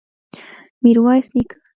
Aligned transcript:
ميرويس 0.83 1.27
نيکه! 1.35 1.55